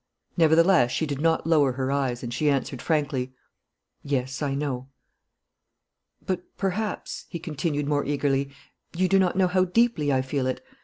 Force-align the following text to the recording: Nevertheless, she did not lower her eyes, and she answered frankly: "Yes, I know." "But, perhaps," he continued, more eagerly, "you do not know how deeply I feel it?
Nevertheless, 0.35 0.89
she 0.89 1.05
did 1.05 1.21
not 1.21 1.45
lower 1.45 1.73
her 1.73 1.91
eyes, 1.91 2.23
and 2.23 2.33
she 2.33 2.49
answered 2.49 2.81
frankly: 2.81 3.35
"Yes, 4.01 4.41
I 4.41 4.55
know." 4.55 4.87
"But, 6.25 6.41
perhaps," 6.57 7.25
he 7.29 7.37
continued, 7.37 7.85
more 7.87 8.03
eagerly, 8.03 8.49
"you 8.97 9.07
do 9.07 9.19
not 9.19 9.35
know 9.35 9.47
how 9.47 9.65
deeply 9.65 10.11
I 10.11 10.23
feel 10.23 10.47
it? 10.47 10.65